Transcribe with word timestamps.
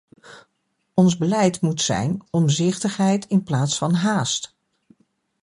Ons 0.93 1.17
beleid 1.17 1.61
moet 1.61 1.81
zijn: 1.81 2.21
omzichtigheid 2.29 3.27
in 3.27 3.43
plaats 3.43 3.77
van 3.77 3.93
haast! 3.93 4.55